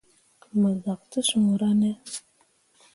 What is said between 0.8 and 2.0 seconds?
zak te suura ne.